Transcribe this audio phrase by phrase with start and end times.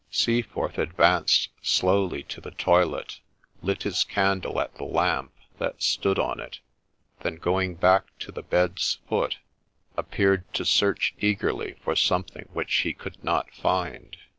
[0.09, 3.19] Seaforth advanced slowly to the toilet,
[3.61, 6.59] lit his candle at the lamp that stood on it,
[7.19, 9.37] then, going back to the bed's foot,
[9.95, 14.17] appeared to search eagerly for something which he could not find.